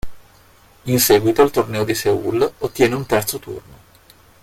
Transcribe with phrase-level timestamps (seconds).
[0.85, 3.75] In seguito al torneo di Seul ottiene un terzo turno.